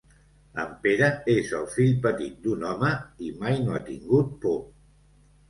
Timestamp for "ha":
3.77-3.85